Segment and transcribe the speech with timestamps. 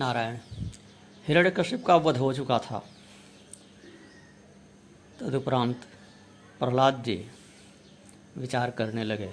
[0.00, 0.36] नारायण,
[1.26, 2.78] हिरण्यकश्यप का वध हो चुका था।
[5.20, 5.74] तदुपरांत
[6.58, 7.30] प्रहलाद जी
[8.36, 9.32] विचार करने लगे।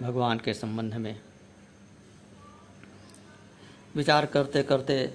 [0.00, 1.20] भगवान के संबंध में
[3.96, 5.14] विचार करते करते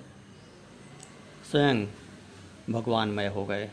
[1.52, 1.86] स्वयं
[2.70, 3.72] भगवानमय हो गए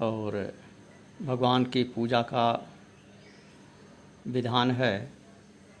[0.00, 0.54] और
[1.22, 2.68] भगवान की पूजा का
[4.26, 5.15] विधान है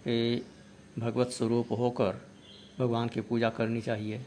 [0.06, 0.46] कि
[0.98, 2.20] भगवत स्वरूप होकर
[2.78, 4.26] भगवान की पूजा करनी चाहिए।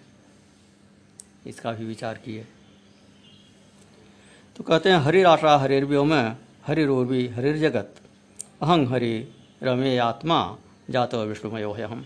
[1.47, 2.45] इसका भी विचार किए।
[4.55, 7.95] तो कहते हैं, हरि राशा हरिर्व्यो में हरिरोर्वी हरिर्जगत
[8.61, 9.27] अहं हरि
[9.63, 10.57] रमे आत्मा,
[10.89, 12.05] जातो विष्णुमयो है हम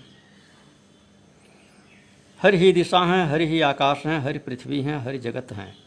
[2.42, 5.78] हरि ही दिशा हैं, हरि ही आकाश हैं, हरि पृथ्वी हैं, हरि जगत हैं।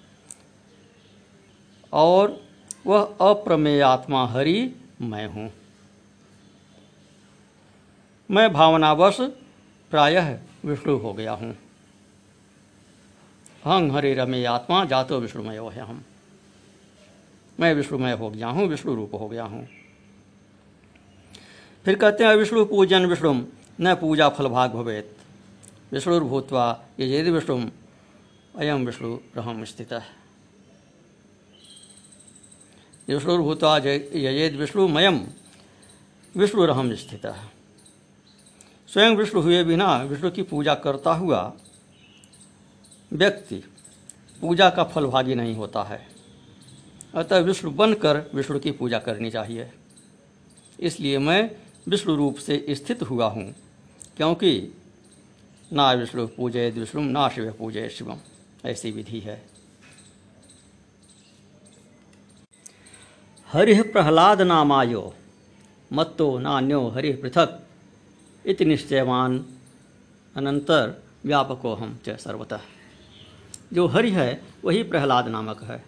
[1.93, 2.43] और
[2.87, 5.53] वह अप्रमेय आत्मा हरि मैं हूँ।
[8.31, 9.17] मैं भावनावश
[9.91, 11.57] प्रायः विष्णु हो गया हूँ।
[13.65, 16.05] हंग हरे रमे आत्मा, जातो विष्णुमय है हम।
[17.61, 19.69] मैं विष्णुमय हो गया हूँ, विष्णु रूप हो गया हूँ।
[21.85, 23.33] फिर कहते हैं, विष्णु पूजन विष्णु
[23.81, 25.17] न पूजा फल भाग भवेत।
[25.93, 27.71] विष्णुर्भूतवा ये यदि विष्णु
[28.59, 29.93] अयम विष्णु रहम स्थित
[33.09, 35.27] विष्णुर्भूतवा यजेद विष्णुमयम
[36.37, 37.56] विष्णुरहम स्थित है।
[38.97, 41.41] स्वयं विष्णु हुए बिना विष्णु की पूजा करता हुआ
[43.13, 43.57] व्यक्ति
[44.43, 45.99] पूजा का फलभागी नहीं होता है।
[47.15, 49.69] अतः विष्णु बनकर विष्णु की पूजा करनी चाहिए।
[50.81, 51.51] इसलिए मैं
[51.89, 53.45] विष्णु रूप से स्थित हुआ हूँ,
[54.17, 54.73] क्योंकि
[55.73, 58.19] ना विष्णु पूजय विष्णु ना शिव पूजय शिवम
[58.65, 59.37] ऐसी विधि है।
[63.49, 65.13] हरि प्रहलाद नामायो
[65.91, 67.63] मत्तो नान्यो हरि पृथक।
[68.47, 69.47] इति निश्चयवान।
[70.37, 72.61] अनंतर व्यापको हम च सर्वतः।
[73.73, 75.85] जो हरि है, वही प्रहलाद नामक है।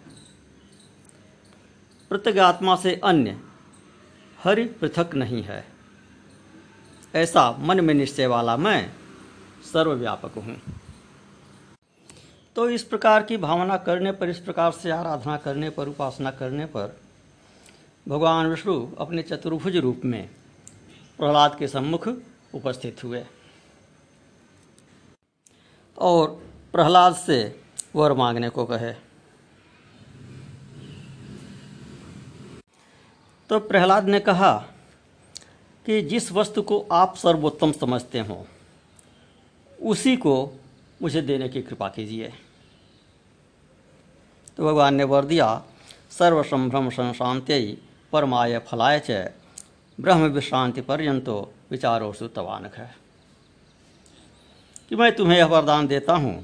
[2.09, 3.39] प्रत्यगात्मा से अन्य
[4.43, 5.65] हरि पृथक नहीं है।
[7.15, 8.91] ऐसा मन में निश्चय वाला मैं
[9.73, 10.61] सर्वव्यापक हूँ।
[12.55, 16.65] तो इस प्रकार की भावना करने पर, इस प्रकार से आराधना करने पर, उपासना करने
[16.65, 16.99] पर,
[18.07, 20.29] भगवान विष्णु अपने चतुर्भुज रूप में
[21.17, 22.09] प्रहलाद के सम्मुख
[22.53, 23.25] उपस्थित हुए।
[25.97, 26.29] और
[26.71, 27.61] प्रहलाद से
[27.95, 28.93] वर मांगने को कहे।
[33.49, 34.57] तो प्रहलाद ने कहा
[35.85, 38.47] कि जिस वस्तु को आप सर्वोत्तम समझते हो,
[39.81, 40.59] उसी को
[41.01, 42.33] मुझे देने की कृपा कीजिए।
[44.57, 45.63] तो भगवान ने वर दिया,
[46.11, 47.77] सर्वसंभ्रम संशांत्य
[48.11, 49.33] परमाय फलाय च,
[50.01, 52.95] ब्रह्म विश्रांति पर्यंतो विचारो सुतवानक है।
[54.89, 56.43] कि मैं तुम्हें यह वरदान देता हूँ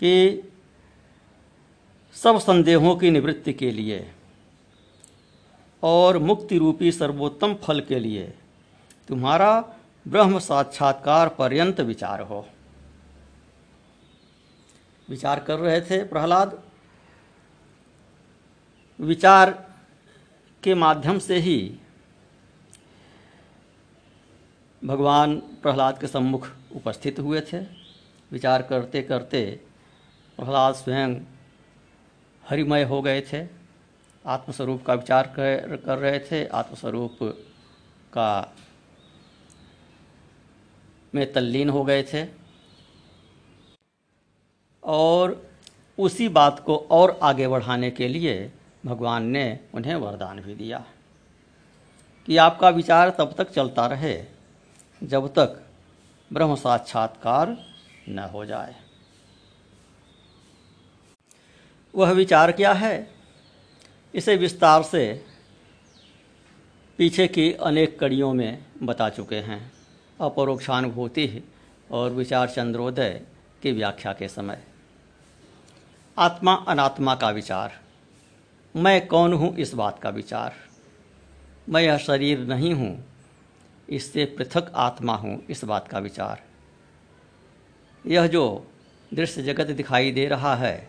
[0.00, 0.42] कि
[2.14, 4.12] सब संदेहों की निवृत्ति के लिए
[5.82, 8.34] और मुक्ति रूपी सर्वोत्तम फल के लिए
[9.08, 9.74] तुम्हारा
[10.08, 12.48] ब्रह्म साक्षात्कार पर्यंत विचार हो।
[15.10, 16.62] विचार कर रहे थे प्रहलाद।
[19.00, 19.50] विचार
[20.62, 21.78] के माध्यम से ही
[24.84, 27.58] भगवान प्रहलाद के सम्मुख उपस्थित हुए थे।
[28.32, 29.60] विचार करते करते
[30.36, 31.16] प्रहलाद स्वयं
[32.48, 33.46] हरिमय हो गए थे।
[34.26, 37.18] आत्मस्वरूप का विचार कर, कर रहे थे। आत्मस्वरूप
[38.12, 38.54] का
[41.14, 42.26] में तल्लीन हो गए थे।
[44.82, 45.50] और
[45.98, 48.52] उसी बात को और आगे बढ़ाने के लिए
[48.86, 50.84] भगवान ने उन्हें वरदान भी दिया
[52.26, 54.33] कि आपका विचार तब तक चलता रहे।
[55.04, 55.66] जब तक
[56.32, 57.66] ब्रह्म साक्षात्कार
[58.08, 58.76] न हो जाए।
[61.94, 63.10] वह विचार क्या है?
[64.14, 65.24] इसे विस्तार से
[66.98, 69.72] पीछे की अनेक कड़ियों में बता चुके हैं।
[70.20, 71.48] अपरोक्षानुभूति
[71.90, 73.22] और विचार चंद्रोदय
[73.62, 74.64] की व्याख्या के समय।
[76.18, 77.80] आत्मा अनात्मा का विचार।
[78.76, 80.54] मैं कौन हूँ इस बात का विचार?
[81.68, 83.13] मैं यह शरीर नहीं हूँ
[83.88, 86.42] इससे पृथक आत्मा हूँ, इस बात का विचार।
[88.04, 88.66] यह जो
[89.14, 90.88] दृश्य जगत दिखाई दे रहा है,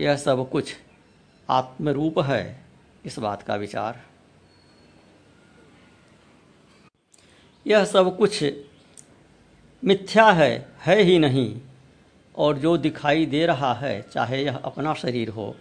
[0.00, 0.74] यह सब कुछ
[1.48, 2.64] आत्मरूप है,
[3.06, 4.00] इस बात का विचार।
[7.66, 8.44] यह सब कुछ
[9.82, 11.60] मिथ्या है है ही नहीं,
[12.34, 15.54] और जो दिखाई दे रहा है, चाहे यह अपना शरीर हो,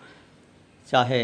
[0.88, 1.24] चाहे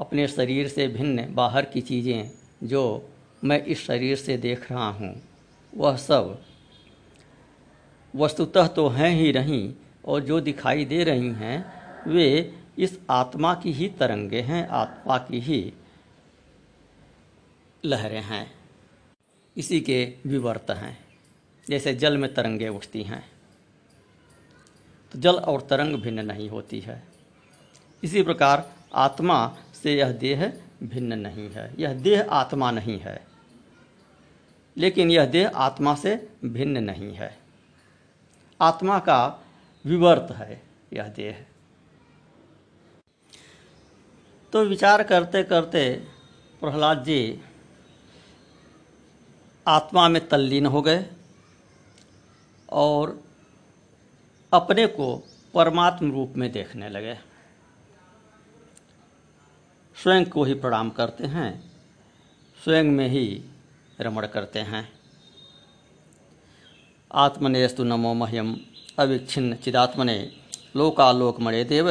[0.00, 2.30] अपने शरीर से भिन्न बाहर की चीज़ें,
[2.64, 3.10] जो
[3.44, 5.14] मैं इस शरीर से देख रहा हूँ।
[5.72, 6.42] वह सब
[8.14, 9.74] वस्तुतः तो हैं ही नहीं,
[10.04, 11.64] और जो दिखाई दे रही हैं,
[12.06, 15.72] वे इस आत्मा की ही तरंगे हैं, आत्मा की ही
[17.84, 18.46] लहरें हैं।
[19.56, 20.98] इसी के विवर्त हैं।
[21.66, 23.24] जैसे जल में तरंगे उठती हैं
[25.14, 27.02] तो जल और तरंग भिन्न नहीं होती है।
[28.02, 29.36] इसी प्रकार आत्मा
[29.82, 30.52] से यह देह
[30.82, 33.33] भिन्न नहीं है। यह देह आत्मा नहीं है।
[34.76, 37.36] लेकिन यह देह आत्मा से भिन्न नहीं है।
[38.60, 39.44] आत्मा का
[39.84, 40.62] विवर्त है,
[40.92, 41.44] यह देह
[44.52, 45.92] तो विचार करते करते
[46.60, 47.40] प्रहलाद जी
[49.66, 51.04] आत्मा में तल्लीन हो गए
[52.72, 53.22] और
[54.52, 55.16] अपने को
[55.54, 57.14] परमात्म रूप में देखने लगे।
[59.96, 61.72] स्वयं को ही प्रणाम करते हैं।
[62.64, 63.44] स्वयं में ही
[64.00, 64.88] रमण करते हैं।
[67.14, 68.56] आत्मनेस्तु नमो मह्यम।
[68.98, 70.32] अविच्छिन्न चिदात्मने।
[70.76, 71.90] लोकालोकमणे देव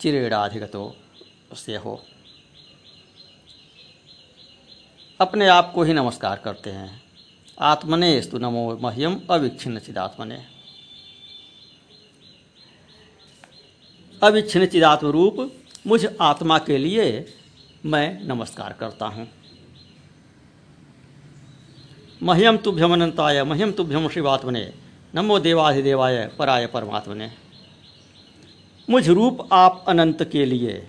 [0.00, 0.96] चिरेड़ाधिगतो
[1.56, 2.00] से हो।
[5.20, 7.02] अपने आप को ही नमस्कार करते हैं।
[7.60, 10.44] आत्मने स्तु नमो मह्यम। अविच्छिन्न चिदात्मने।
[14.22, 15.36] अविच्छिन्न चिदात्म रूप
[15.86, 17.34] मुझ आत्मा के लिए
[17.86, 19.28] मैं नमस्कार करता हूँ।
[22.22, 24.72] मह्यम तुभ्यम अनंताय मह्यम तुभ्यम शिवात्मने,
[25.14, 27.30] नमो देवाधिदेवाय पराय परमात्मने।
[28.88, 30.88] मुझ रूप आप अनंत के लिए,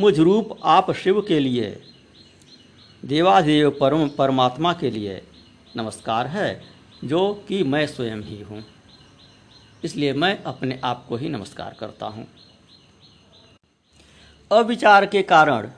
[0.00, 1.70] मुझ रूप आप शिव के लिए,
[3.04, 5.22] देवाधिदेव परम परमात्मा के लिए
[5.76, 6.62] नमस्कार है,
[7.04, 8.64] जो कि मैं स्वयं ही हूँ।
[9.84, 12.26] इसलिए मैं अपने आप को ही नमस्कार करता हूँ।
[14.50, 15.70] अविचार के कारण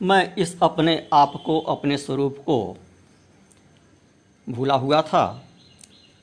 [0.00, 2.76] मैं इस अपने आप को, अपने स्वरूप को
[4.48, 5.44] भूला हुआ था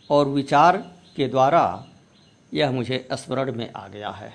[0.09, 0.77] और विचार
[1.15, 1.87] के द्वारा
[2.53, 4.33] यह मुझे स्मरण में आ गया है।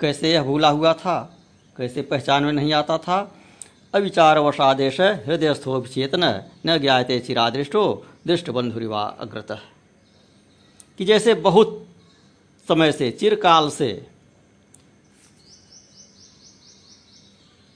[0.00, 1.36] कैसे यह भूला हुआ था?
[1.76, 3.34] कैसे पहचान में नहीं आता था?
[3.94, 9.48] अविचार वशादेश हृदयस्थो चेतन न ज्ञाते चिरादृष्टो दृष्ट बंधुरिवा अग्रत।
[10.98, 11.88] कि जैसे बहुत
[12.68, 14.06] समय से, चिरकाल से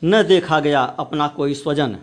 [0.05, 1.99] न देखा गया अपना कोई स्वजन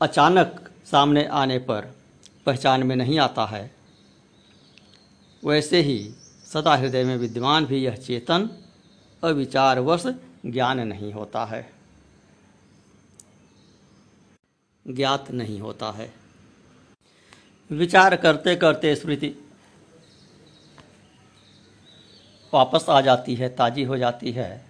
[0.00, 1.86] अचानक सामने आने पर
[2.46, 3.70] पहचान में नहीं आता है।
[5.44, 5.98] वैसे ही
[6.52, 8.48] सदा हृदय में विद्यमान भी यह चेतन
[9.22, 10.04] अविचारवश
[10.46, 11.72] ज्ञान नहीं होता है।
[14.86, 16.12] ज्ञात नहीं होता है।
[17.70, 19.34] विचार करते करते स्मृति
[22.54, 24.64] वापस आ जाती है, ताजी हो जाती है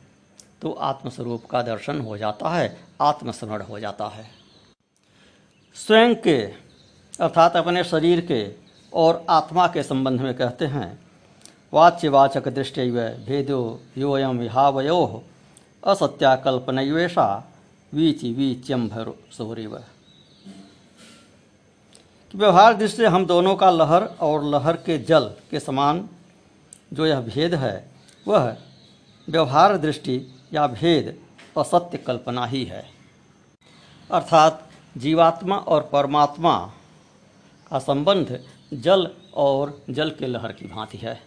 [0.63, 4.31] तो आत्मस्वरूप का दर्शन हो जाता है, आत्मस्मरण हो जाता है।
[5.79, 6.39] स्वयं के,
[7.21, 8.47] अर्थात अपने शरीर के
[8.93, 10.99] और आत्मा के संबंध में कहते हैं।
[11.73, 12.91] वाच्यवाचक दृष्टि
[13.27, 13.61] भेदो
[13.99, 15.23] योयम विहावयो
[15.83, 17.29] असत्याकल्पनैवेशा
[17.93, 19.79] वीचि वीच्यम भर सोरिव।
[22.35, 26.09] व्यवहार दृष्टि हम दोनों का लहर और लहर के जल के समान
[26.93, 27.91] जो यह भेद है,
[28.29, 28.57] वह
[29.29, 30.21] व्यवहार दृष्टि
[30.53, 31.19] या भेद
[31.59, 32.85] असत्य कल्पना ही है।
[34.11, 34.68] अर्थात
[34.99, 36.73] जीवात्मा और परमात्मा
[37.71, 41.23] का संबंध जल और जल के लहर की भांति है।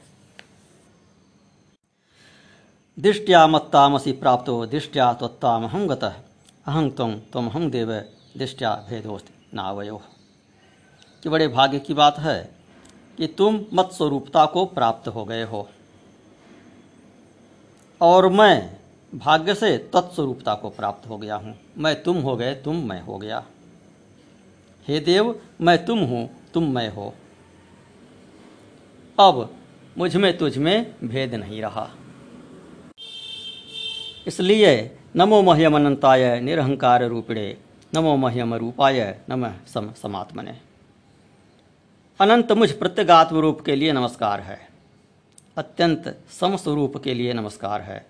[2.99, 6.15] दृष्टिया मत्तामसी प्राप्तो दृष्टिया त्वत्ताम हम गतः।
[6.67, 7.91] अहं तुम तुम हम देव,
[8.37, 10.01] दृष्टिया भेदोस्त नावयो।
[11.23, 12.55] कि बड़े भाग्य की बात है
[13.17, 15.69] कि तुम मत स्वरूपता को प्राप्त हो गए हो।
[18.01, 18.77] और मैं
[19.15, 23.17] भाग्य से तत्स्वरूपता को प्राप्त हो गया हूँ। मैं तुम हो गए, तुम मैं हो
[23.17, 23.45] गया।
[24.87, 27.13] हे देव, मैं तुम हूँ, तुम मैं हो।
[29.19, 29.55] अब
[29.97, 31.89] मुझमें तुझ में भेद नहीं रहा।
[34.27, 37.57] इसलिए नमो मह्यम अनंताय निरहंकार रूपिणे,
[37.95, 40.57] नमो मह्यम रूपाय नम सम, समात्मने।
[42.19, 44.69] अनंत मुझ प्रत्यगात्म रूप के लिए नमस्कार है।
[45.57, 48.05] अत्यंत समस्वरूप के लिए नमस्कार है।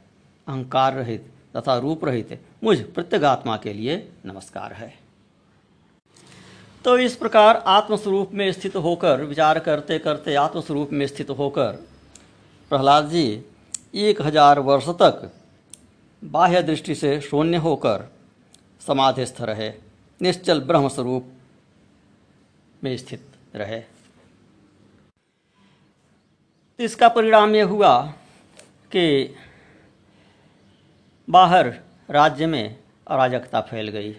[0.48, 5.01] अहंकार रहित तथा रूप रहित मुझ प्रत्यगात्मा के लिए नमस्कार है।
[6.86, 11.72] तो इस प्रकार आत्मस्वरूप में स्थित होकर, विचार करते करते आत्मस्वरूप में स्थित होकर,
[12.72, 13.44] प्रहलाद जी,
[13.96, 15.32] एक हज़ार वर्ष तक
[16.24, 18.08] बाह्य दृष्टि से शून्य होकर
[18.82, 19.70] समाधिस्थ रहे,
[20.22, 21.32] निश्चल ब्रह्म स्वरूप
[22.82, 23.82] में स्थित रहे।
[26.80, 27.94] इसका परिणाम ये हुआ
[28.92, 29.36] कि
[31.28, 31.74] बाहर
[32.10, 32.76] राज्य में
[33.08, 34.16] अराजकता फैल गई।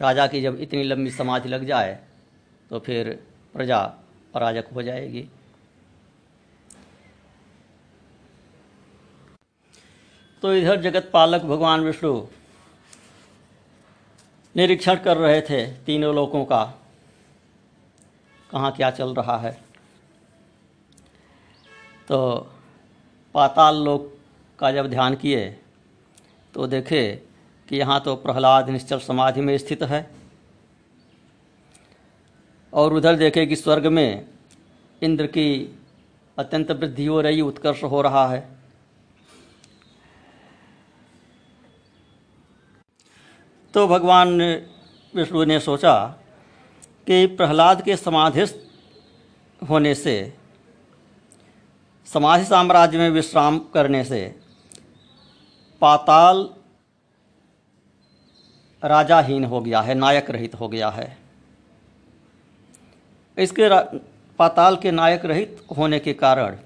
[0.00, 1.98] राजा की जब इतनी लंबी समाधि लग जाए
[2.70, 3.78] तो फिर प्रजा
[4.34, 5.28] अराजक हो जाएगी
[10.42, 12.26] तो इधर जगत पालक भगवान विष्णु
[14.56, 16.64] निरीक्षण कर रहे थे तीनों लोगों का,
[18.50, 19.52] कहाँ क्या चल रहा है।
[22.08, 22.18] तो
[23.34, 24.18] पाताल लोक
[24.58, 25.60] का जब ध्यान किए
[26.54, 27.22] तो देखे
[27.70, 30.08] कि यहाँ तो प्रहलाद निश्चल समाधि में स्थित है।
[32.72, 34.26] और उधर देखे कि स्वर्ग में
[35.02, 35.78] इंद्र की
[36.38, 38.48] अत्यंत वृद्धि हो रही, उत्कर्ष हो रहा है।
[43.74, 44.40] तो भगवान
[45.14, 45.94] विष्णु ने सोचा
[47.06, 48.56] कि प्रहलाद के समाधिस्थ
[49.62, 50.32] होने से,
[52.08, 54.22] समाधि साम्राज्य में विश्राम करने से
[55.82, 56.48] पाताल
[58.82, 61.16] राजाहीन हो गया है, नायक रहित हो गया है।
[63.38, 63.68] इसके
[64.38, 66.56] पाताल के नायक रहित होने के कारण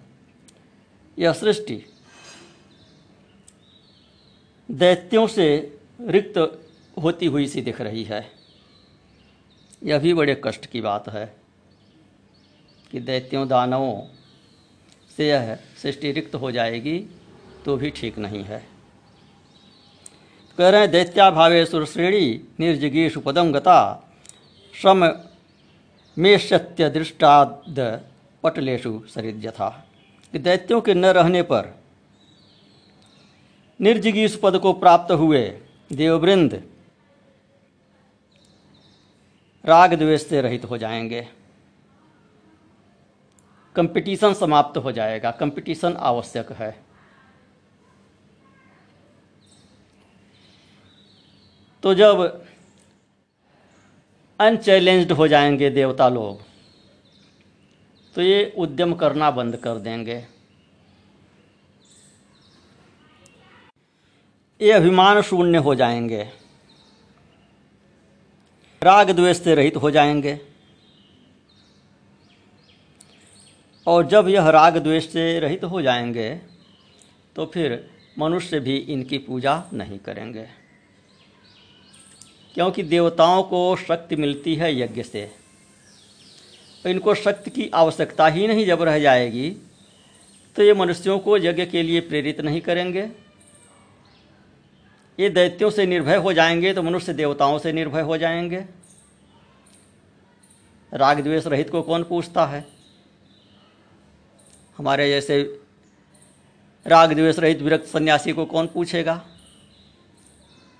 [1.19, 1.85] यह सृष्टि
[4.69, 5.47] दैत्यों से
[6.01, 6.39] रिक्त
[6.97, 8.25] होती हुई सी दिख रही है।
[9.83, 11.25] यह भी बड़े कष्ट की बात है
[12.93, 14.03] कि दैत्यों दानवों
[15.19, 16.99] से यह सृष्टि रिक्त हो जाएगी
[17.65, 18.63] तो भी ठीक नहीं है।
[20.59, 24.11] कह रहे हैं, दैत्या भावे सुरश्रेणी निर्जगीषु पदम गता।
[24.75, 25.05] श्रम
[26.19, 27.63] में सत्य दृष्टाद
[28.43, 29.87] पटलेशु शरीर यथा
[30.33, 31.79] कि दैत्यों के न रहने पर
[33.81, 35.61] निर्जगीष पद को प्राप्त हुए
[35.93, 36.63] देववृंद
[39.65, 41.29] राग द्वेष से रहित हो जाएँगे।
[43.75, 46.84] कंपटीशन समाप्त हो जाएगा। कंपटीशन आवश्यक है।
[51.85, 52.21] तो जब
[54.41, 56.41] अनचैलेंज्ड हो जाएँगे देवता लोग
[58.15, 60.17] तो ये उद्यम करना बंद कर देंगे।
[64.61, 66.23] ये अभिमान शून्य हो जाएँगे।
[68.83, 70.39] राग द्वेष से रहित हो जाएँगे।
[73.87, 76.35] और जब यह राग द्वेष से रहित हो जाएँगे
[77.37, 80.64] तो फिर मनुष्य भी इनकी पूजा नहीं करेंगे।
[82.55, 85.31] क्योंकि देवताओं को शक्ति मिलती है यज्ञ से।
[86.87, 89.51] इनको शक्ति की आवश्यकता ही नहीं जब रह जाएगी
[90.57, 93.09] तो ये मनुष्यों को यज्ञ के लिए प्रेरित नहीं करेंगे।
[95.19, 98.65] ये दैत्यों से निर्भय हो जाएँगे तो मनुष्य देवताओं से निर्भय हो जाएँगे।
[100.93, 102.65] राग द्वेष रहित को कौन पूछता है?
[104.79, 105.43] हमारे जैसे
[106.87, 109.23] राग द्वेष रहित विरक्त सन्यासी को कौन पूछेगा?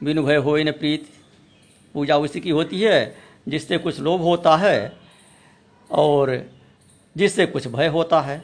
[0.03, 1.09] बिनु भय हो न प्रीत।
[1.95, 3.17] पूजा उसी की होती है,
[3.49, 4.93] जिससे कुछ लोभ होता है
[5.91, 6.41] और
[7.17, 8.43] जिससे कुछ भय होता है।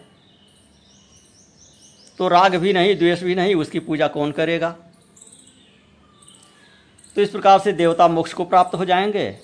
[2.18, 4.76] तो राग भी नहीं, द्वेष भी नहीं, उसकी पूजा कौन करेगा?
[7.16, 9.38] तो इस प्रकार से देवता मोक्ष को प्राप्त हो जाएँगे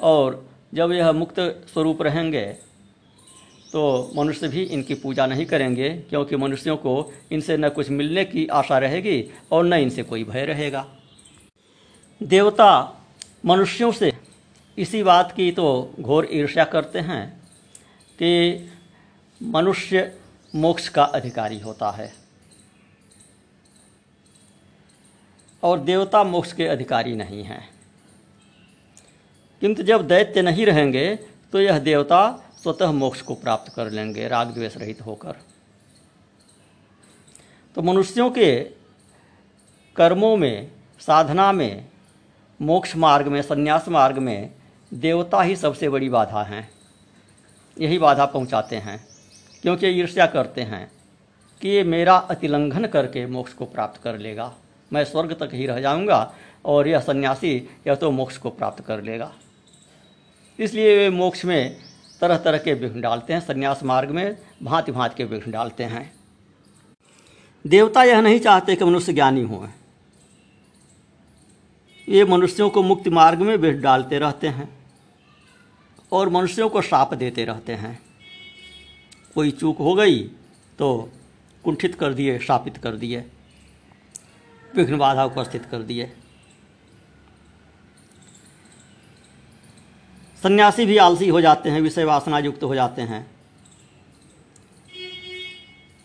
[0.00, 1.40] और जब यह मुक्त
[1.72, 2.44] स्वरूप रहेंगे
[3.72, 8.46] तो मनुष्य भी इनकी पूजा नहीं करेंगे, क्योंकि मनुष्यों को इनसे न कुछ मिलने की
[8.46, 10.86] आशा रहेगी और न इनसे कोई भय रहेगा।
[12.20, 12.97] देवता
[13.48, 14.12] मनुष्यों से
[14.78, 17.40] इसी बात की तो घोर ईर्ष्या करते हैं
[18.12, 18.30] कि
[19.42, 20.20] मनुष्य
[20.54, 22.12] मोक्ष का अधिकारी होता है।
[25.62, 27.68] और देवता मोक्ष के अधिकारी नहीं हैं।
[29.60, 31.16] किंतु जब दैत्य नहीं रहेंगे
[31.52, 35.32] तो यह देवता स्वतः मोक्ष को प्राप्त कर लेंगे, राग द्वेष रहित होकर।
[37.74, 38.60] तो मनुष्यों के
[39.96, 41.86] कर्मों में, साधना में
[42.60, 44.50] मोक्ष मार्ग में, संन्यास मार्ग में
[44.92, 46.68] देवता ही सबसे बड़ी बाधा हैं।
[47.76, 48.98] यही बाधा पहुंचाते हैं,
[49.62, 50.90] क्योंकि ईर्ष्या करते हैं
[51.62, 54.52] कि ये मेरा अतिलंघन करके मोक्ष को प्राप्त कर लेगा।
[54.92, 56.34] मैं स्वर्ग तक ही रह जाऊँगा
[56.64, 59.32] और यह सन्यासी यह तो मोक्ष को प्राप्त कर लेगा।
[60.58, 61.76] इसलिए वे मोक्ष में
[62.20, 66.10] तरह तरह के विघ्न डालते हैं, संन्यास मार्ग में भांति भांति के विघ्न डालते हैं।
[67.64, 69.68] देवता यह नहीं चाहते कि मनुष्य ज्ञानी हो।
[72.08, 74.68] ये मनुष्यों को मुक्ति मार्ग में विघ्न डालते रहते हैं
[76.12, 77.98] और मनुष्यों को श्राप देते रहते हैं।
[79.34, 80.22] कोई चूक हो गई
[80.78, 81.10] तो
[81.64, 83.24] कुंठित कर दिए, शापित कर दिए,
[84.74, 86.10] विघ्न बाधा उपस्थित कर दिए।
[90.42, 93.26] सन्यासी भी आलसी हो जाते हैं, विषय वासना युक्त हो जाते हैं,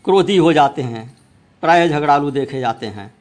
[0.06, 1.18] क्रोधी हो जाते हैं,
[1.64, 3.14] प्राय झगड़ालू देखे जाते हैं।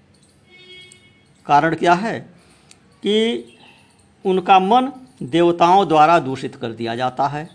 [1.47, 2.32] कारण क्या है?
[3.03, 3.45] कि
[4.25, 4.93] उनका मन
[5.23, 7.49] देवताओं द्वारा दूषित कर दिया जाता है।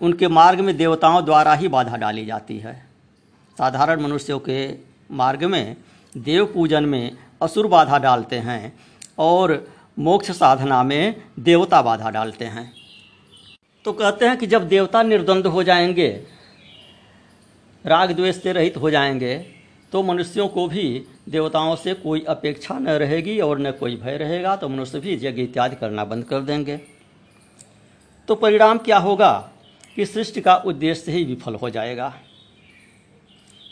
[0.00, 2.86] उनके मार्ग में देवताओं द्वारा ही बाधा डाली जाती है।
[3.58, 4.74] साधारण मनुष्यों के
[5.10, 5.76] मार्ग में
[6.16, 8.72] देव पूजन में असुर बाधा डालते हैं
[9.18, 12.72] और मोक्ष साधना में देवता बाधा डालते हैं।
[13.84, 16.08] तो कहते हैं कि जब देवता निर्द्वंद हो जाएँगे,
[17.84, 19.34] राग द्वेष से रहित हो जाएँगे
[19.94, 20.84] तो मनुष्यों को भी
[21.28, 25.42] देवताओं से कोई अपेक्षा न रहेगी और न कोई भय रहेगा तो मनुष्य भी यज्ञ
[25.42, 26.76] इत्यादि करना बंद कर देंगे।
[28.28, 29.32] तो परिणाम क्या होगा
[29.96, 32.12] कि सृष्टि का उद्देश्य ही विफल हो जाएगा।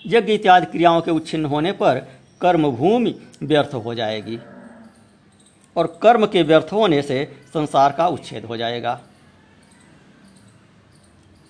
[0.07, 1.99] यज्ञ इत्यादि क्रियाओं के उच्छिन्न होने पर
[2.41, 4.39] कर्मभूमि व्यर्थ हो जाएगी
[5.77, 7.25] और कर्म के व्यर्थ होने से
[7.55, 9.01] संसार का उच्छेद हो जाएगा।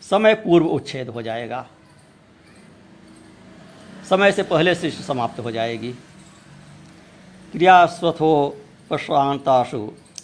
[0.02, 1.66] समय पूर्व उच्छेद हो जाएगा।
[4.12, 5.92] समय से पहले सृष्टि समाप्त हो जाएगी।
[7.52, 8.32] क्रियास्वथो
[8.88, 9.78] प्रशांताशु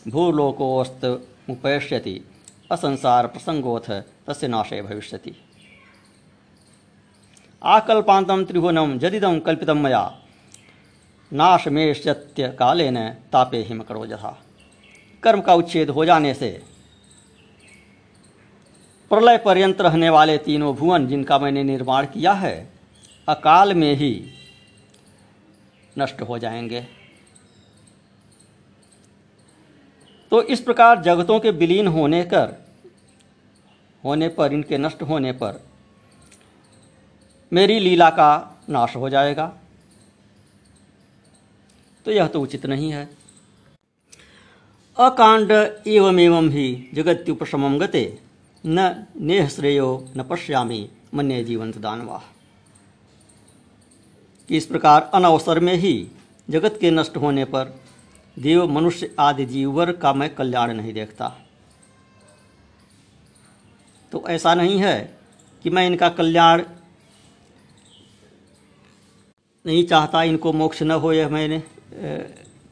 [0.08, 1.04] भूलोकोस्त
[1.50, 2.20] उपैष्यति
[2.70, 3.90] असंसार प्रसंगोथ
[4.26, 5.34] तस्य नाशे भविष्यति।
[7.62, 10.04] आकल्पांतम त्रिभुवनम जदिदम कल्पितम मया
[11.32, 14.38] नाश में सत्य काले न तापे हिम करो जथा।
[15.22, 16.50] कर्म का उच्छेद हो जाने से
[19.10, 22.77] प्रलय पर्यंत रहने वाले तीनों भुवन जिनका मैंने निर्माण किया है
[23.28, 24.30] अकाल में ही
[25.98, 26.80] नष्ट हो जाएँगे।
[30.30, 32.54] तो इस प्रकार जगतों के विलीन होने कर,
[34.04, 35.66] होने पर, इनके नष्ट होने पर,
[37.52, 39.56] मेरी लीला का नाश हो जाएगा।
[42.04, 43.04] तो यह तो उचित नहीं है।
[44.98, 45.50] अकांड
[45.86, 48.18] एवं एवं ही जगत्युपशम गते,
[48.66, 51.78] न नेह श्रेयो न पश्यामी मन्य जीवंत
[54.50, 56.08] दानवा इस प्रकार अनवसर में ही
[56.50, 57.80] जगत के नष्ट होने पर
[58.38, 61.28] देव मनुष्य आदि जीवर का मैं कल्याण नहीं देखता।
[64.12, 65.18] तो ऐसा नहीं है
[65.62, 66.62] कि मैं इनका कल्याण
[69.66, 71.62] नहीं चाहता, इनको मोक्ष न हो यह मैंने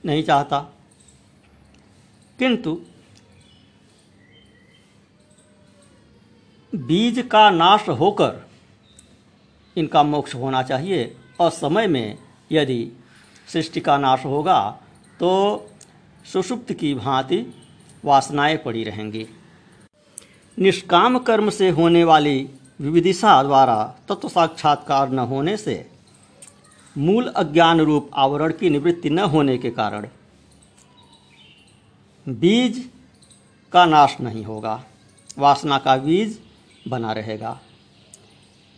[0.04, 0.60] नहीं चाहता।
[2.38, 2.80] किंतु
[6.72, 8.46] बीज का नाश होकर
[9.76, 12.18] इनका मोक्ष होना चाहिए। और समय में
[12.52, 12.90] यदि
[13.52, 14.58] सृष्टि का नाश होगा
[15.20, 15.30] तो
[16.32, 17.38] सुषुप्त की भांति
[18.04, 19.26] वासनाएँ पड़ी रहेंगी।
[20.58, 23.76] निष्काम कर्म से होने वाली विविदिशा द्वारा
[24.08, 25.74] तत्व साक्षात्कार न होने से
[26.96, 30.08] मूल अज्ञान रूप आवरण की निवृत्ति न होने के कारण
[32.26, 32.88] बीज
[33.72, 34.84] का नाश नहीं होगा,
[35.38, 36.38] वासना का बीज
[36.88, 37.58] बना रहेगा,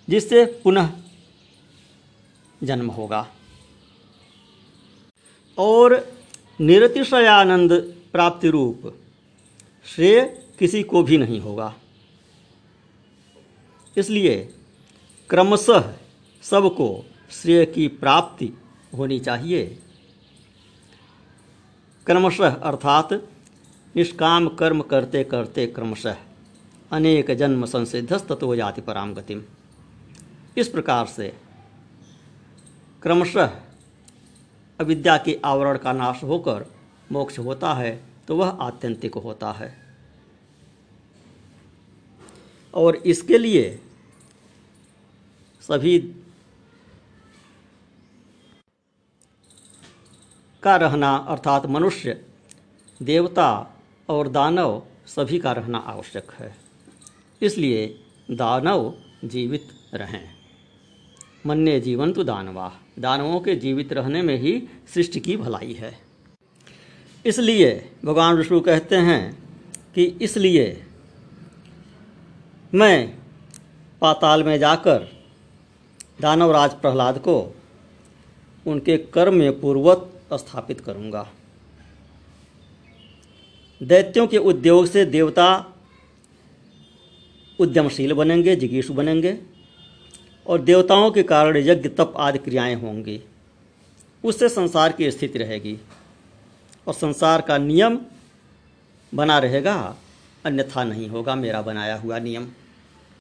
[0.08, 0.90] जिससे पुनः
[2.64, 3.28] जन्म होगा।
[5.58, 6.12] और
[6.60, 7.72] निरतिशयानंद
[8.12, 8.94] प्राप्ति रूप
[9.84, 11.74] श्रेय किसी को भी नहीं होगा।
[13.96, 14.54] इसलिए
[15.30, 15.94] क्रमशः
[16.42, 18.52] सबको श्रेय की प्राप्ति
[18.98, 19.78] होनी चाहिए।
[22.06, 23.12] क्रमशः अर्थात
[23.96, 26.16] निष्काम कर्म करते करते क्रमशः
[26.92, 29.42] अनेक जन्म संसिद्धस्तत्व जाति पराम गतिम।
[30.56, 31.47] इस प्रकार से
[33.02, 33.50] क्रमशः
[34.80, 36.64] अविद्या के आवरण का नाश होकर
[37.12, 39.76] मोक्ष होता है तो वह आत्यंतिक होता है।
[42.74, 43.80] और इसके लिए
[45.60, 45.98] सभी
[50.62, 52.24] का रहना अर्थात मनुष्य,
[53.02, 53.74] देवता
[54.08, 56.56] और दानव सभी का रहना आवश्यक है।
[57.42, 57.86] इसलिए
[58.30, 60.37] दानव जीवित रहें।
[61.48, 64.52] मन्य जीवन तो दानवा। दानवों के जीवित रहने में ही
[64.94, 65.92] सृष्टि की भलाई है।
[67.24, 67.70] इसलिए
[68.04, 69.22] भगवान विष्णु कहते हैं
[69.94, 70.66] कि इसलिए
[72.74, 73.18] मैं
[74.02, 75.08] पाताल में जाकर
[76.20, 77.36] दानवराज प्रहलाद को
[78.66, 81.26] उनके कर्म में पूर्वत स्थापित करूँगा।
[83.80, 85.74] दैत्यों के उद्योग से देवता
[87.58, 89.32] उद्यमशील बनेंगे, जिगीषु बनेंगे।
[90.48, 93.20] और देवताओं के कारण यज्ञ, तप आदि क्रियाएँ होंगी।
[94.24, 95.78] उससे संसार की स्थिति रहेगी
[96.86, 97.98] और संसार का नियम
[99.14, 99.96] बना रहेगा,
[100.44, 102.48] अन्यथा नहीं होगा, मेरा बनाया हुआ नियम।